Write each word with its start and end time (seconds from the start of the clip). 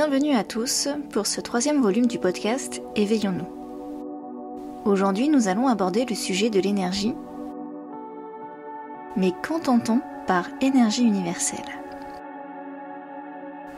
bienvenue 0.00 0.34
à 0.34 0.44
tous 0.44 0.88
pour 1.12 1.26
ce 1.26 1.42
troisième 1.42 1.82
volume 1.82 2.06
du 2.06 2.18
podcast 2.18 2.80
Éveillons-nous. 2.96 3.46
Aujourd'hui, 4.86 5.28
nous 5.28 5.46
allons 5.46 5.68
aborder 5.68 6.06
le 6.06 6.14
sujet 6.14 6.48
de 6.48 6.58
l'énergie. 6.58 7.14
Mais 9.14 9.32
qu'entend-on 9.42 10.00
par 10.26 10.48
énergie 10.62 11.02
universelle? 11.02 11.66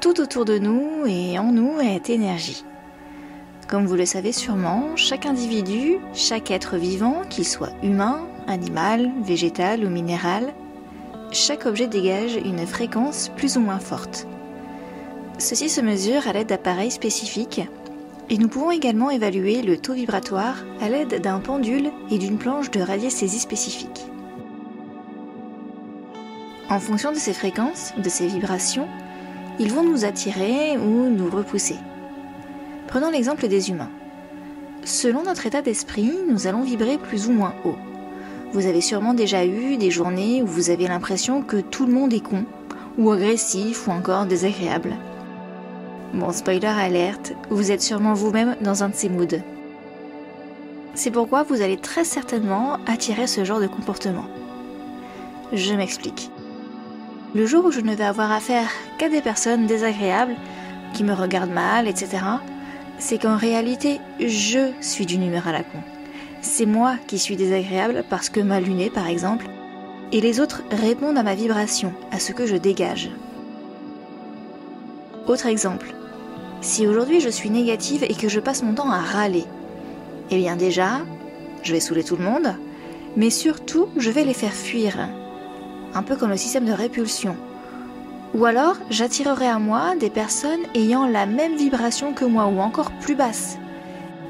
Tout 0.00 0.20
autour 0.20 0.44
de 0.44 0.58
nous 0.58 1.04
et 1.06 1.40
en 1.40 1.50
nous 1.50 1.80
est 1.80 2.08
énergie. 2.08 2.64
Comme 3.66 3.86
vous 3.86 3.96
le 3.96 4.06
savez 4.06 4.30
sûrement, 4.30 4.94
chaque 4.94 5.26
individu, 5.26 5.98
chaque 6.14 6.52
être 6.52 6.76
vivant, 6.76 7.22
qu'il 7.30 7.48
soit 7.48 7.72
humain, 7.82 8.20
animal, 8.46 9.10
végétal 9.24 9.84
ou 9.84 9.90
minéral, 9.90 10.54
chaque 11.32 11.66
objet 11.66 11.88
dégage 11.88 12.36
une 12.36 12.64
fréquence 12.64 13.28
plus 13.36 13.56
ou 13.56 13.60
moins 13.60 13.80
forte. 13.80 14.28
Ceci 15.42 15.68
se 15.68 15.80
mesure 15.80 16.28
à 16.28 16.32
l'aide 16.32 16.46
d'appareils 16.46 16.92
spécifiques 16.92 17.62
et 18.30 18.38
nous 18.38 18.46
pouvons 18.46 18.70
également 18.70 19.10
évaluer 19.10 19.60
le 19.60 19.76
taux 19.76 19.92
vibratoire 19.92 20.58
à 20.80 20.88
l'aide 20.88 21.20
d'un 21.20 21.40
pendule 21.40 21.90
et 22.12 22.18
d'une 22.18 22.38
planche 22.38 22.70
de 22.70 22.80
radiesthésie 22.80 23.40
spécifique. 23.40 24.06
En 26.70 26.78
fonction 26.78 27.10
de 27.10 27.16
ces 27.16 27.32
fréquences, 27.32 27.92
de 27.98 28.08
ces 28.08 28.28
vibrations, 28.28 28.86
ils 29.58 29.72
vont 29.72 29.82
nous 29.82 30.04
attirer 30.04 30.78
ou 30.78 31.10
nous 31.10 31.28
repousser. 31.28 31.76
Prenons 32.86 33.10
l'exemple 33.10 33.48
des 33.48 33.70
humains. 33.70 33.90
Selon 34.84 35.24
notre 35.24 35.46
état 35.46 35.60
d'esprit, 35.60 36.12
nous 36.28 36.46
allons 36.46 36.62
vibrer 36.62 36.98
plus 36.98 37.26
ou 37.26 37.32
moins 37.32 37.56
haut. 37.64 37.76
Vous 38.52 38.66
avez 38.66 38.80
sûrement 38.80 39.12
déjà 39.12 39.44
eu 39.44 39.76
des 39.76 39.90
journées 39.90 40.40
où 40.40 40.46
vous 40.46 40.70
avez 40.70 40.86
l'impression 40.86 41.42
que 41.42 41.56
tout 41.56 41.84
le 41.84 41.92
monde 41.94 42.12
est 42.12 42.20
con, 42.20 42.44
ou 42.96 43.10
agressif, 43.10 43.88
ou 43.88 43.90
encore 43.90 44.26
désagréable. 44.26 44.94
Bon, 46.12 46.30
spoiler 46.30 46.66
alerte, 46.66 47.32
vous 47.48 47.72
êtes 47.72 47.80
sûrement 47.80 48.12
vous-même 48.12 48.56
dans 48.60 48.84
un 48.84 48.90
de 48.90 48.94
ces 48.94 49.08
moods. 49.08 49.40
C'est 50.94 51.10
pourquoi 51.10 51.42
vous 51.42 51.62
allez 51.62 51.78
très 51.78 52.04
certainement 52.04 52.76
attirer 52.86 53.26
ce 53.26 53.44
genre 53.44 53.60
de 53.60 53.66
comportement. 53.66 54.26
Je 55.54 55.72
m'explique. 55.72 56.30
Le 57.34 57.46
jour 57.46 57.64
où 57.64 57.70
je 57.70 57.80
ne 57.80 57.94
vais 57.94 58.04
avoir 58.04 58.30
affaire 58.30 58.68
qu'à 58.98 59.08
des 59.08 59.22
personnes 59.22 59.66
désagréables, 59.66 60.36
qui 60.92 61.02
me 61.02 61.14
regardent 61.14 61.50
mal, 61.50 61.88
etc., 61.88 62.22
c'est 62.98 63.16
qu'en 63.16 63.38
réalité, 63.38 63.98
je 64.20 64.70
suis 64.82 65.06
d'une 65.06 65.22
humeur 65.22 65.48
à 65.48 65.52
la 65.52 65.62
con. 65.62 65.78
C'est 66.42 66.66
moi 66.66 66.96
qui 67.06 67.18
suis 67.18 67.36
désagréable 67.36 68.04
parce 68.10 68.28
que 68.28 68.40
ma 68.40 68.60
lunée, 68.60 68.90
par 68.90 69.06
exemple, 69.06 69.46
et 70.12 70.20
les 70.20 70.40
autres 70.40 70.62
répondent 70.70 71.16
à 71.16 71.22
ma 71.22 71.34
vibration, 71.34 71.94
à 72.10 72.18
ce 72.18 72.32
que 72.32 72.44
je 72.44 72.56
dégage. 72.56 73.10
Autre 75.26 75.46
exemple, 75.46 75.94
si 76.62 76.86
aujourd'hui 76.86 77.20
je 77.20 77.28
suis 77.28 77.50
négative 77.50 78.04
et 78.04 78.14
que 78.14 78.28
je 78.28 78.40
passe 78.40 78.62
mon 78.62 78.74
temps 78.74 78.90
à 78.90 78.98
râler, 78.98 79.44
eh 80.30 80.36
bien 80.36 80.56
déjà, 80.56 81.00
je 81.62 81.72
vais 81.72 81.80
saouler 81.80 82.04
tout 82.04 82.16
le 82.16 82.24
monde, 82.24 82.54
mais 83.16 83.30
surtout 83.30 83.88
je 83.96 84.10
vais 84.10 84.24
les 84.24 84.32
faire 84.32 84.52
fuir. 84.52 84.96
Un 85.94 86.02
peu 86.02 86.16
comme 86.16 86.30
le 86.30 86.36
système 86.36 86.64
de 86.64 86.72
répulsion. 86.72 87.36
Ou 88.34 88.46
alors 88.46 88.76
j'attirerai 88.88 89.46
à 89.46 89.58
moi 89.58 89.94
des 89.96 90.08
personnes 90.08 90.62
ayant 90.74 91.06
la 91.06 91.26
même 91.26 91.56
vibration 91.56 92.14
que 92.14 92.24
moi 92.24 92.46
ou 92.46 92.60
encore 92.60 92.92
plus 92.92 93.16
basse. 93.16 93.58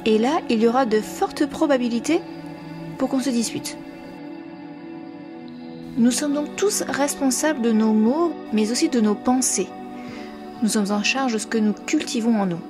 Et 0.06 0.18
là, 0.18 0.40
il 0.48 0.60
y 0.60 0.66
aura 0.66 0.86
de 0.86 1.00
fortes 1.00 1.46
probabilités 1.46 2.20
pour 2.98 3.08
qu'on 3.08 3.20
se 3.20 3.30
dispute. 3.30 3.76
Nous 5.98 6.10
sommes 6.10 6.32
donc 6.32 6.56
tous 6.56 6.82
responsables 6.88 7.60
de 7.60 7.70
nos 7.70 7.92
mots, 7.92 8.32
mais 8.52 8.72
aussi 8.72 8.88
de 8.88 9.00
nos 9.00 9.14
pensées. 9.14 9.68
Nous 10.62 10.68
sommes 10.68 10.92
en 10.92 11.02
charge 11.02 11.32
de 11.32 11.38
ce 11.38 11.46
que 11.48 11.58
nous 11.58 11.72
cultivons 11.72 12.40
en 12.40 12.46
nous. 12.46 12.60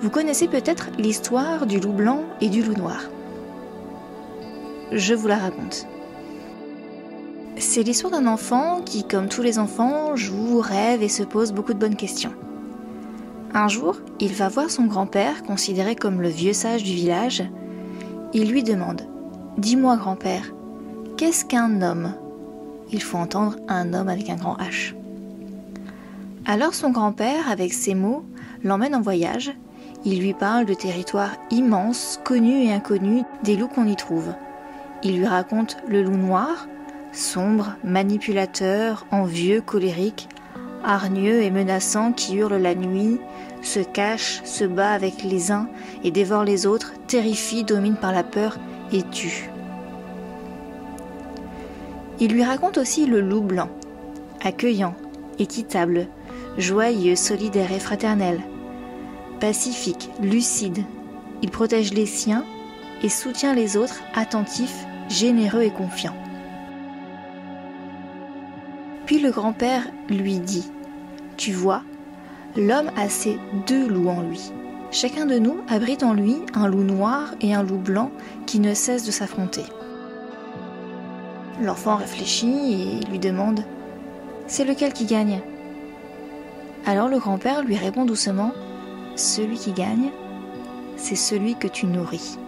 Vous 0.00 0.08
connaissez 0.08 0.48
peut-être 0.48 0.88
l'histoire 0.98 1.66
du 1.66 1.78
loup 1.78 1.92
blanc 1.92 2.22
et 2.40 2.48
du 2.48 2.62
loup 2.62 2.74
noir. 2.74 3.02
Je 4.92 5.12
vous 5.12 5.28
la 5.28 5.36
raconte. 5.36 5.86
C'est 7.58 7.82
l'histoire 7.82 8.12
d'un 8.12 8.26
enfant 8.26 8.80
qui, 8.80 9.04
comme 9.04 9.28
tous 9.28 9.42
les 9.42 9.58
enfants, 9.58 10.16
joue, 10.16 10.60
rêve 10.60 11.02
et 11.02 11.08
se 11.08 11.22
pose 11.22 11.52
beaucoup 11.52 11.74
de 11.74 11.78
bonnes 11.78 11.96
questions. 11.96 12.32
Un 13.52 13.68
jour, 13.68 13.96
il 14.20 14.32
va 14.32 14.48
voir 14.48 14.70
son 14.70 14.84
grand-père, 14.84 15.42
considéré 15.42 15.96
comme 15.96 16.22
le 16.22 16.28
vieux 16.28 16.52
sage 16.52 16.82
du 16.82 16.92
village. 16.92 17.42
Il 18.32 18.50
lui 18.50 18.62
demande 18.62 19.02
Dis-moi, 19.58 19.96
grand-père, 19.96 20.52
qu'est-ce 21.16 21.44
qu'un 21.44 21.82
homme? 21.82 22.14
Il 22.90 23.02
faut 23.02 23.18
entendre 23.18 23.56
un 23.68 23.92
homme 23.92 24.08
avec 24.08 24.30
un 24.30 24.36
grand 24.36 24.56
H. 24.56 24.94
Alors 26.48 26.74
son 26.74 26.90
grand-père, 26.90 27.50
avec 27.50 27.72
ses 27.72 27.96
mots, 27.96 28.24
l'emmène 28.62 28.94
en 28.94 29.00
voyage. 29.00 29.52
Il 30.04 30.20
lui 30.20 30.32
parle 30.32 30.64
de 30.64 30.74
territoires 30.74 31.34
immenses, 31.50 32.20
connus 32.24 32.66
et 32.66 32.72
inconnus, 32.72 33.24
des 33.42 33.56
loups 33.56 33.66
qu'on 33.66 33.88
y 33.88 33.96
trouve. 33.96 34.32
Il 35.02 35.18
lui 35.18 35.26
raconte 35.26 35.76
le 35.88 36.04
loup 36.04 36.16
noir, 36.16 36.68
sombre, 37.10 37.74
manipulateur, 37.82 39.06
envieux, 39.10 39.60
colérique, 39.60 40.28
hargneux 40.84 41.42
et 41.42 41.50
menaçant 41.50 42.12
qui 42.12 42.36
hurle 42.36 42.54
la 42.54 42.76
nuit, 42.76 43.18
se 43.62 43.80
cache, 43.80 44.40
se 44.44 44.64
bat 44.64 44.92
avec 44.92 45.24
les 45.24 45.50
uns 45.50 45.68
et 46.04 46.12
dévore 46.12 46.44
les 46.44 46.64
autres, 46.64 46.92
terrifie, 47.08 47.64
domine 47.64 47.96
par 47.96 48.12
la 48.12 48.22
peur 48.22 48.56
et 48.92 49.02
tue. 49.02 49.50
Il 52.20 52.30
lui 52.30 52.44
raconte 52.44 52.78
aussi 52.78 53.04
le 53.04 53.20
loup 53.20 53.40
blanc, 53.40 53.68
accueillant, 54.44 54.94
équitable, 55.40 56.06
joyeux, 56.58 57.16
solidaire 57.16 57.72
et 57.72 57.78
fraternel. 57.78 58.40
Pacifique, 59.40 60.10
lucide, 60.20 60.84
il 61.42 61.50
protège 61.50 61.92
les 61.92 62.06
siens 62.06 62.44
et 63.02 63.08
soutient 63.08 63.54
les 63.54 63.76
autres, 63.76 64.02
attentif, 64.14 64.86
généreux 65.08 65.62
et 65.62 65.70
confiant. 65.70 66.16
Puis 69.04 69.18
le 69.20 69.30
grand-père 69.30 69.86
lui 70.08 70.38
dit 70.38 70.70
Tu 71.36 71.52
vois, 71.52 71.82
l'homme 72.56 72.90
a 72.96 73.08
ces 73.08 73.38
deux 73.66 73.86
loups 73.86 74.08
en 74.08 74.22
lui. 74.22 74.52
Chacun 74.90 75.26
de 75.26 75.38
nous 75.38 75.58
abrite 75.68 76.02
en 76.02 76.14
lui 76.14 76.36
un 76.54 76.68
loup 76.68 76.82
noir 76.82 77.34
et 77.40 77.54
un 77.54 77.62
loup 77.62 77.78
blanc 77.78 78.10
qui 78.46 78.60
ne 78.60 78.72
cessent 78.72 79.04
de 79.04 79.10
s'affronter. 79.10 79.64
L'enfant 81.60 81.96
réfléchit 81.96 83.00
et 83.02 83.10
lui 83.10 83.18
demande 83.18 83.60
C'est 84.46 84.64
lequel 84.64 84.92
qui 84.92 85.04
gagne? 85.04 85.40
Alors 86.86 87.08
le 87.08 87.18
grand-père 87.18 87.62
lui 87.62 87.76
répond 87.76 88.04
doucement 88.04 88.52
Celui 89.16 89.58
qui 89.58 89.72
gagne, 89.72 90.10
c'est 90.96 91.16
celui 91.16 91.56
que 91.56 91.66
tu 91.66 91.86
nourris. 91.86 92.38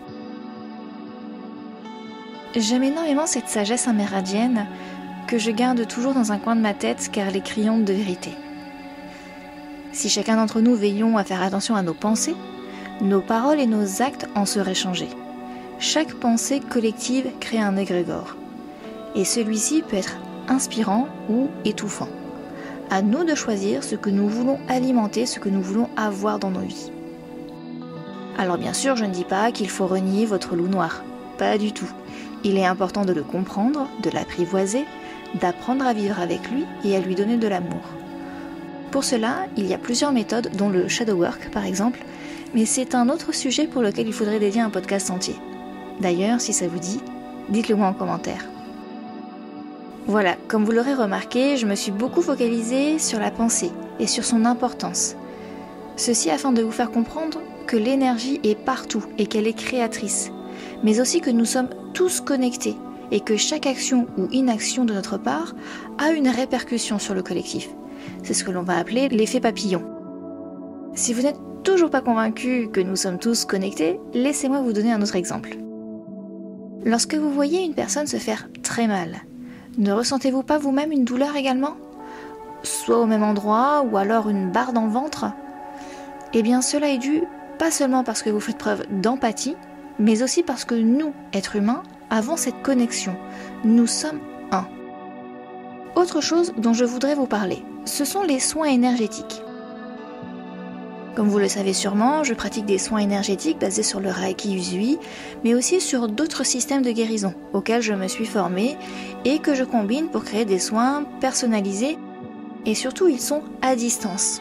J'aime 2.56 2.84
énormément 2.84 3.26
cette 3.26 3.49
sagesse 3.49 3.88
amérindienne 3.88 4.66
que 5.26 5.38
je 5.38 5.50
garde 5.50 5.87
toujours 5.87 6.15
dans 6.15 6.32
un 6.32 6.38
coin 6.38 6.56
de 6.56 6.60
ma 6.60 6.72
tête 6.72 7.10
car 7.12 7.28
elle 7.28 7.37
est 7.37 7.44
criante 7.44 7.84
de 7.84 7.93
vérité. 7.93 8.31
Si 9.93 10.09
chacun 10.09 10.37
d'entre 10.37 10.60
nous 10.60 10.76
veillons 10.76 11.19
à 11.19 11.25
faire 11.25 11.43
attention 11.43 11.75
à 11.75 11.82
nos 11.82 11.94
pensées, 11.94 12.37
nos 13.00 13.20
paroles 13.20 13.60
et 13.60 13.66
nos 13.66 14.03
actes 14.03 14.28
en 14.34 14.47
seraient 14.47 14.75
changés. 14.75 15.10
Chaque 15.81 16.15
pensée 16.15 16.60
collective 16.60 17.31
crée 17.41 17.60
un 17.60 17.76
égrégore. 17.76 18.37
Et 19.15 19.25
celui-ci 19.25 19.82
peut 19.82 19.97
être 19.97 20.16
inspirant 20.49 21.09
ou 21.28 21.49
étouffant. 21.65 22.09
À 22.91 23.03
nous 23.03 23.25
de 23.25 23.34
choisir 23.34 23.84
ce 23.84 23.97
que 23.97 24.09
nous 24.09 24.28
voulons 24.28 24.59
alimenter, 24.66 25.26
ce 25.26 25.38
que 25.38 25.50
nous 25.50 25.60
voulons 25.60 25.91
avoir 25.97 26.38
dans 26.38 26.50
nos 26.50 26.60
vies. 26.60 26.91
Alors 28.38 28.56
bien 28.56 28.73
sûr, 28.73 28.96
je 28.96 29.05
ne 29.05 29.12
dis 29.12 29.25
pas 29.25 29.52
qu'il 29.52 29.69
faut 29.69 29.87
renier 29.87 30.25
votre 30.25 30.56
loup 30.56 30.69
noir. 30.69 31.05
Pas 31.37 31.58
du 31.58 31.73
tout. 31.73 31.90
Il 32.44 32.56
est 32.56 32.64
important 32.64 33.05
de 33.05 33.12
le 33.12 33.23
comprendre, 33.23 33.87
de 34.02 34.08
l'apprivoiser, 34.08 34.87
d'apprendre 35.35 35.87
à 35.87 35.93
vivre 35.93 36.19
avec 36.19 36.50
lui 36.50 36.64
et 36.82 36.96
à 36.96 37.00
lui 37.00 37.14
donner 37.14 37.37
de 37.37 37.46
l'amour. 37.46 37.82
Pour 38.90 39.05
cela, 39.05 39.46
il 39.58 39.67
y 39.67 39.75
a 39.75 39.79
plusieurs 39.79 40.12
méthodes, 40.12 40.50
dont 40.56 40.70
le 40.70 40.88
shadow 40.88 41.17
work 41.17 41.50
par 41.50 41.67
exemple, 41.67 42.00
mais 42.55 42.64
c'est 42.64 42.94
un 42.94 43.11
autre 43.11 43.35
sujet 43.35 43.67
pour 43.67 43.82
lequel 43.82 44.06
il 44.06 44.14
faudrait 44.14 44.40
dédier 44.40 44.62
un 44.62 44.70
podcast 44.70 45.11
entier. 45.11 45.37
D'ailleurs, 46.00 46.40
si 46.40 46.55
ça 46.55 46.69
vous 46.69 46.79
dit, 46.79 47.00
dites-le 47.50 47.76
moi 47.76 47.88
en 47.88 47.93
commentaire. 47.93 48.46
Voilà, 50.08 50.37
comme 50.49 50.64
vous 50.64 50.72
l'aurez 50.72 50.94
remarqué, 50.94 51.58
je 51.58 51.66
me 51.66 51.75
suis 51.75 51.93
beaucoup 51.93 52.22
focalisée 52.22 52.99
sur 52.99 53.20
la 53.20 53.31
pensée 53.31 53.70
et 54.00 54.06
sur 54.06 54.25
son 54.25 54.46
importance. 54.46 55.16
Ceci 55.96 56.31
afin 56.31 56.50
de 56.50 56.62
vous 56.62 56.70
faire 56.70 56.90
comprendre 56.90 57.43
que 57.66 57.76
l'énergie 57.76 58.40
est 58.43 58.58
partout 58.58 59.05
et 59.19 59.26
qu'elle 59.26 59.46
est 59.46 59.52
créatrice, 59.52 60.31
mais 60.82 60.99
aussi 61.00 61.20
que 61.20 61.28
nous 61.28 61.44
sommes 61.44 61.69
tous 61.93 62.22
connectés 62.22 62.75
et 63.10 63.20
que 63.20 63.37
chaque 63.37 63.66
action 63.66 64.06
ou 64.16 64.28
inaction 64.32 64.87
de 64.87 64.94
notre 64.94 65.19
part 65.19 65.55
a 65.99 66.12
une 66.12 66.28
répercussion 66.28 66.99
sur 66.99 67.12
le 67.12 67.22
collectif. 67.22 67.69
C'est 68.22 68.32
ce 68.32 68.44
que 68.44 68.50
l'on 68.50 68.62
va 68.62 68.78
appeler 68.78 69.11
l'effet 69.11 69.40
papillon. 69.40 69.82
Si 70.94 71.12
vous 71.12 71.20
n'êtes 71.20 71.38
toujours 71.64 71.90
pas 71.90 72.00
convaincu 72.00 72.70
que 72.72 72.81
nous 72.81 72.96
sommes 72.96 73.19
tous 73.19 73.44
connectés, 73.44 74.00
laissez-moi 74.14 74.62
vous 74.62 74.72
donner 74.72 74.90
un 74.90 75.02
autre 75.02 75.16
exemple. 75.16 75.58
Lorsque 76.82 77.14
vous 77.14 77.31
voyez 77.31 77.62
une 77.62 77.75
personne 77.75 78.06
se 78.06 78.16
faire 78.16 78.49
très 78.62 78.87
mal, 78.87 79.19
ne 79.78 79.92
ressentez-vous 79.92 80.42
pas 80.42 80.58
vous-même 80.58 80.90
une 80.90 81.04
douleur 81.04 81.36
également? 81.36 81.76
Soit 82.64 82.98
au 82.98 83.06
même 83.06 83.22
endroit 83.22 83.84
ou 83.88 83.96
alors 83.96 84.28
une 84.28 84.50
barre 84.50 84.72
dans 84.72 84.84
le 84.84 84.90
ventre? 84.90 85.26
Eh 86.34 86.42
bien 86.42 86.60
cela 86.62 86.88
est 86.88 86.98
dû 86.98 87.22
pas 87.58 87.70
seulement 87.70 88.02
parce 88.02 88.22
que 88.22 88.30
vous 88.30 88.40
faites 88.40 88.58
preuve 88.58 88.84
d'empathie, 88.90 89.56
mais 89.98 90.22
aussi 90.22 90.42
parce 90.42 90.64
que 90.64 90.75
nous, 90.75 91.12
êtres 91.32 91.56
humains, 91.56 91.82
avons 92.10 92.36
cette 92.36 92.62
connexion. 92.62 93.16
Nous 93.64 93.86
sommes 93.86 94.20
un. 94.50 94.66
Autre 95.94 96.20
chose 96.20 96.52
dont 96.56 96.72
je 96.72 96.84
voudrais 96.84 97.14
vous 97.14 97.26
parler, 97.26 97.64
ce 97.84 98.04
sont 98.04 98.22
les 98.22 98.40
soins 98.40 98.66
énergétiques. 98.66 99.42
Comme 101.14 101.28
vous 101.28 101.38
le 101.38 101.49
savez 101.49 101.72
sûrement, 101.72 102.22
je 102.22 102.34
pratique 102.34 102.66
des 102.66 102.78
soins 102.78 103.00
énergétiques 103.00 103.58
basés 103.58 103.82
sur 103.82 104.00
le 104.00 104.10
Reiki 104.10 104.56
Usui, 104.56 104.99
mais 105.43 105.55
aussi 105.55 105.81
sur 105.81 106.08
d'autres 106.08 106.44
systèmes 106.44 106.82
de 106.82 106.93
guérison 106.93 107.34
auxquels 107.52 107.82
je 107.82 107.93
me 107.93 108.06
suis 108.06 108.26
formée 108.26 108.76
et 109.25 109.40
que 109.40 109.55
je 109.55 109.64
combine 109.64 110.08
pour 110.08 110.25
créer 110.25 110.44
des 110.44 110.60
soins 110.60 111.05
personnalisés 111.20 111.99
et 112.66 112.75
surtout 112.75 113.08
ils 113.08 113.20
sont 113.20 113.43
à 113.62 113.75
distance. 113.75 114.40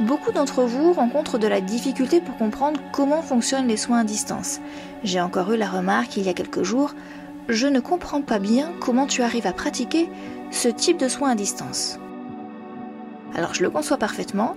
Beaucoup 0.00 0.32
d'entre 0.32 0.64
vous 0.64 0.92
rencontrent 0.92 1.38
de 1.38 1.46
la 1.46 1.60
difficulté 1.60 2.20
pour 2.20 2.36
comprendre 2.36 2.80
comment 2.92 3.22
fonctionnent 3.22 3.68
les 3.68 3.76
soins 3.76 4.00
à 4.00 4.04
distance. 4.04 4.60
J'ai 5.04 5.20
encore 5.20 5.52
eu 5.52 5.56
la 5.56 5.68
remarque 5.68 6.16
il 6.16 6.24
y 6.24 6.28
a 6.28 6.34
quelques 6.34 6.64
jours, 6.64 6.94
je 7.48 7.68
ne 7.68 7.78
comprends 7.78 8.22
pas 8.22 8.40
bien 8.40 8.72
comment 8.80 9.06
tu 9.06 9.22
arrives 9.22 9.46
à 9.46 9.52
pratiquer 9.52 10.08
ce 10.50 10.68
type 10.68 10.98
de 10.98 11.08
soins 11.08 11.30
à 11.30 11.34
distance. 11.34 11.98
Alors 13.36 13.54
je 13.54 13.62
le 13.62 13.70
conçois 13.70 13.96
parfaitement, 13.96 14.56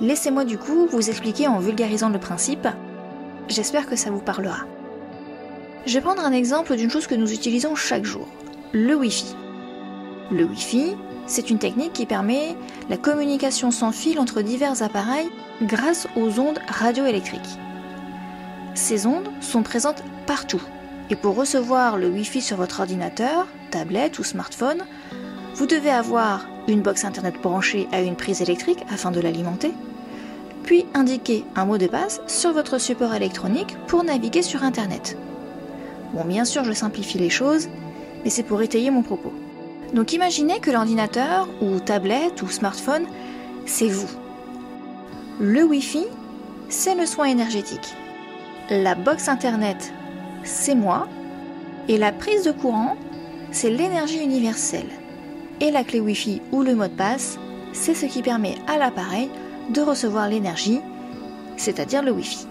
laissez-moi 0.00 0.44
du 0.44 0.58
coup 0.58 0.86
vous 0.86 1.08
expliquer 1.08 1.48
en 1.48 1.58
vulgarisant 1.58 2.08
le 2.08 2.18
principe, 2.18 2.68
j'espère 3.48 3.86
que 3.86 3.96
ça 3.96 4.10
vous 4.10 4.20
parlera. 4.20 4.64
Je 5.86 5.94
vais 5.94 6.00
prendre 6.00 6.24
un 6.24 6.32
exemple 6.32 6.76
d'une 6.76 6.90
chose 6.90 7.06
que 7.06 7.14
nous 7.14 7.32
utilisons 7.32 7.74
chaque 7.74 8.04
jour, 8.04 8.28
le 8.72 8.94
Wi-Fi. 8.94 9.34
Le 10.30 10.44
Wi-Fi, 10.44 10.96
c'est 11.26 11.50
une 11.50 11.58
technique 11.58 11.92
qui 11.92 12.06
permet 12.06 12.56
la 12.88 12.96
communication 12.96 13.70
sans 13.70 13.92
fil 13.92 14.18
entre 14.18 14.42
divers 14.42 14.82
appareils 14.82 15.30
grâce 15.62 16.06
aux 16.16 16.38
ondes 16.38 16.60
radioélectriques. 16.68 17.58
Ces 18.74 19.06
ondes 19.06 19.28
sont 19.40 19.62
présentes 19.62 20.02
partout. 20.26 20.62
Et 21.10 21.16
pour 21.16 21.34
recevoir 21.34 21.96
le 21.96 22.08
Wi-Fi 22.08 22.40
sur 22.42 22.58
votre 22.58 22.80
ordinateur, 22.80 23.46
tablette 23.70 24.18
ou 24.18 24.24
smartphone, 24.24 24.84
vous 25.54 25.66
devez 25.66 25.90
avoir 25.90 26.46
une 26.68 26.82
box 26.82 27.04
Internet 27.04 27.36
branchée 27.42 27.88
à 27.92 28.02
une 28.02 28.14
prise 28.14 28.42
électrique 28.42 28.84
afin 28.92 29.10
de 29.10 29.20
l'alimenter, 29.20 29.72
puis 30.68 30.84
indiquer 30.92 31.46
un 31.56 31.64
mot 31.64 31.78
de 31.78 31.86
passe 31.86 32.20
sur 32.26 32.52
votre 32.52 32.76
support 32.76 33.14
électronique 33.14 33.74
pour 33.86 34.04
naviguer 34.04 34.42
sur 34.42 34.64
Internet. 34.64 35.16
Bon, 36.12 36.26
bien 36.26 36.44
sûr, 36.44 36.62
je 36.62 36.72
simplifie 36.72 37.16
les 37.16 37.30
choses, 37.30 37.70
mais 38.22 38.28
c'est 38.28 38.42
pour 38.42 38.60
étayer 38.60 38.90
mon 38.90 39.00
propos. 39.00 39.32
Donc 39.94 40.12
imaginez 40.12 40.60
que 40.60 40.70
l'ordinateur 40.70 41.48
ou 41.62 41.80
tablette 41.80 42.42
ou 42.42 42.50
smartphone, 42.50 43.06
c'est 43.64 43.88
vous. 43.88 44.10
Le 45.40 45.64
Wi-Fi, 45.64 46.04
c'est 46.68 46.94
le 46.94 47.06
soin 47.06 47.28
énergétique. 47.28 47.94
La 48.68 48.94
box 48.94 49.30
Internet, 49.30 49.94
c'est 50.44 50.74
moi. 50.74 51.08
Et 51.88 51.96
la 51.96 52.12
prise 52.12 52.44
de 52.44 52.52
courant, 52.52 52.98
c'est 53.52 53.70
l'énergie 53.70 54.22
universelle. 54.22 54.90
Et 55.62 55.70
la 55.70 55.82
clé 55.82 56.00
Wi-Fi 56.00 56.42
ou 56.52 56.62
le 56.62 56.74
mot 56.74 56.88
de 56.88 56.92
passe, 56.92 57.38
c'est 57.72 57.94
ce 57.94 58.04
qui 58.04 58.20
permet 58.20 58.56
à 58.66 58.76
l'appareil 58.76 59.30
de 59.70 59.80
recevoir 59.80 60.28
l'énergie, 60.28 60.80
c'est-à-dire 61.56 62.02
le 62.02 62.12
Wi-Fi. 62.12 62.46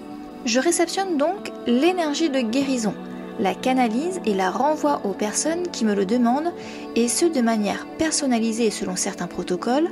Je 0.45 0.59
réceptionne 0.59 1.17
donc 1.17 1.51
l'énergie 1.65 2.29
de 2.29 2.41
guérison, 2.41 2.93
la 3.39 3.53
canalise 3.53 4.19
et 4.25 4.33
la 4.33 4.49
renvoie 4.49 5.01
aux 5.03 5.13
personnes 5.13 5.67
qui 5.71 5.85
me 5.85 5.95
le 5.95 6.05
demandent, 6.05 6.53
et 6.95 7.07
ce 7.07 7.25
de 7.25 7.41
manière 7.41 7.85
personnalisée 7.97 8.71
selon 8.71 8.95
certains 8.95 9.27
protocoles. 9.27 9.89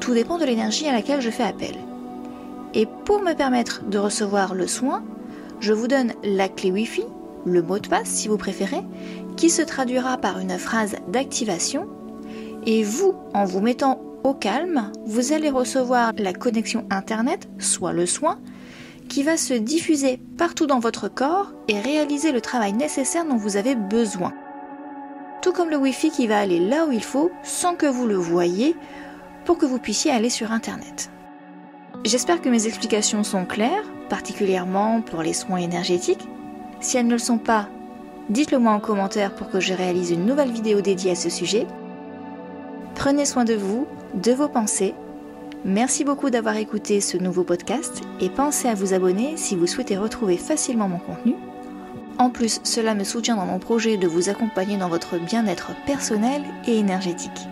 Tout 0.00 0.14
dépend 0.14 0.38
de 0.38 0.44
l'énergie 0.44 0.86
à 0.86 0.92
laquelle 0.92 1.20
je 1.20 1.30
fais 1.30 1.42
appel. 1.42 1.74
Et 2.74 2.86
pour 3.04 3.22
me 3.22 3.32
permettre 3.32 3.84
de 3.84 3.98
recevoir 3.98 4.54
le 4.54 4.66
soin, 4.66 5.02
je 5.60 5.72
vous 5.72 5.88
donne 5.88 6.12
la 6.22 6.48
clé 6.48 6.70
Wi-Fi, 6.70 7.04
le 7.46 7.62
mot 7.62 7.78
de 7.78 7.88
passe 7.88 8.08
si 8.08 8.28
vous 8.28 8.36
préférez, 8.36 8.82
qui 9.36 9.50
se 9.50 9.62
traduira 9.62 10.18
par 10.18 10.38
une 10.38 10.58
phrase 10.58 10.96
d'activation. 11.08 11.86
Et 12.66 12.82
vous, 12.82 13.14
en 13.32 13.44
vous 13.44 13.60
mettant 13.60 14.00
au 14.26 14.34
calme, 14.34 14.90
vous 15.06 15.32
allez 15.32 15.50
recevoir 15.50 16.12
la 16.18 16.32
connexion 16.32 16.84
Internet, 16.90 17.48
soit 17.58 17.92
le 17.92 18.06
soin, 18.06 18.38
qui 19.08 19.22
va 19.22 19.36
se 19.36 19.54
diffuser 19.54 20.20
partout 20.36 20.66
dans 20.66 20.80
votre 20.80 21.08
corps 21.08 21.52
et 21.68 21.78
réaliser 21.78 22.32
le 22.32 22.40
travail 22.40 22.72
nécessaire 22.72 23.24
dont 23.24 23.36
vous 23.36 23.56
avez 23.56 23.76
besoin. 23.76 24.32
Tout 25.42 25.52
comme 25.52 25.70
le 25.70 25.76
Wi-Fi 25.76 26.10
qui 26.10 26.26
va 26.26 26.40
aller 26.40 26.58
là 26.58 26.86
où 26.86 26.92
il 26.92 27.04
faut 27.04 27.30
sans 27.44 27.76
que 27.76 27.86
vous 27.86 28.06
le 28.06 28.16
voyiez 28.16 28.74
pour 29.44 29.58
que 29.58 29.66
vous 29.66 29.78
puissiez 29.78 30.10
aller 30.10 30.30
sur 30.30 30.50
Internet. 30.50 31.10
J'espère 32.04 32.42
que 32.42 32.48
mes 32.48 32.66
explications 32.66 33.22
sont 33.22 33.44
claires, 33.44 33.84
particulièrement 34.08 35.02
pour 35.02 35.22
les 35.22 35.34
soins 35.34 35.58
énergétiques. 35.58 36.26
Si 36.80 36.96
elles 36.96 37.06
ne 37.06 37.12
le 37.12 37.18
sont 37.18 37.38
pas, 37.38 37.68
dites-le 38.28 38.58
moi 38.58 38.72
en 38.72 38.80
commentaire 38.80 39.34
pour 39.34 39.50
que 39.50 39.60
je 39.60 39.72
réalise 39.72 40.10
une 40.10 40.26
nouvelle 40.26 40.50
vidéo 40.50 40.80
dédiée 40.80 41.12
à 41.12 41.16
ce 41.16 41.30
sujet. 41.30 41.66
Prenez 42.96 43.26
soin 43.26 43.44
de 43.44 43.54
vous, 43.54 43.86
de 44.14 44.32
vos 44.32 44.48
pensées 44.48 44.94
Merci 45.64 46.04
beaucoup 46.04 46.30
d'avoir 46.30 46.56
écouté 46.56 47.00
ce 47.00 47.16
nouveau 47.16 47.42
podcast 47.42 48.00
et 48.20 48.30
pensez 48.30 48.68
à 48.68 48.74
vous 48.74 48.94
abonner 48.94 49.36
si 49.36 49.56
vous 49.56 49.66
souhaitez 49.66 49.96
retrouver 49.96 50.36
facilement 50.36 50.88
mon 50.88 50.98
contenu. 50.98 51.34
En 52.18 52.30
plus, 52.30 52.60
cela 52.62 52.94
me 52.94 53.04
soutient 53.04 53.36
dans 53.36 53.46
mon 53.46 53.58
projet 53.58 53.96
de 53.96 54.06
vous 54.06 54.28
accompagner 54.28 54.76
dans 54.76 54.88
votre 54.88 55.18
bien-être 55.18 55.72
personnel 55.84 56.42
et 56.66 56.78
énergétique. 56.78 57.48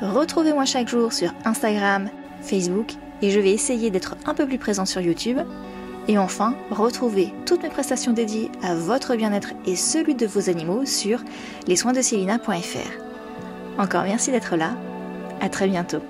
Retrouvez-moi 0.00 0.64
chaque 0.64 0.88
jour 0.88 1.12
sur 1.12 1.34
Instagram, 1.44 2.08
Facebook 2.42 2.92
et 3.22 3.30
je 3.30 3.40
vais 3.40 3.52
essayer 3.52 3.90
d'être 3.90 4.16
un 4.24 4.34
peu 4.34 4.46
plus 4.46 4.58
présent 4.58 4.86
sur 4.86 5.00
YouTube. 5.00 5.38
Et 6.08 6.16
enfin, 6.16 6.54
retrouvez 6.70 7.34
toutes 7.44 7.62
mes 7.64 7.70
prestations 7.70 8.12
dédiées 8.12 8.50
à 8.62 8.74
votre 8.74 9.16
bien-être 9.16 9.50
et 9.66 9.76
celui 9.76 10.14
de 10.14 10.26
vos 10.26 10.48
animaux 10.48 10.86
sur 10.86 11.22
lessoinsdecélina.fr. 11.66 13.09
Encore 13.80 14.02
merci 14.02 14.30
d'être 14.30 14.56
là. 14.56 14.72
À 15.40 15.48
très 15.48 15.66
bientôt. 15.66 16.02